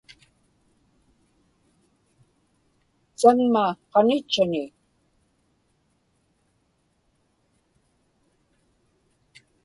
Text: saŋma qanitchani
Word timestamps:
saŋma 3.19 3.65
qanitchani 3.91 4.63